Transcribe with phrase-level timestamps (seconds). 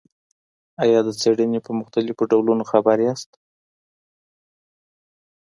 [0.83, 3.29] آیا د څېړني په مختلفو ډولونو خبر یاست؟